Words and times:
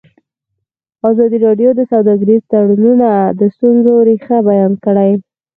ازادي 1.09 1.37
راډیو 1.45 1.69
د 1.75 1.81
سوداګریز 1.91 2.41
تړونونه 2.51 3.09
د 3.39 3.41
ستونزو 3.55 3.93
رېښه 4.07 4.37
بیان 4.49 4.73
کړې. 4.85 5.11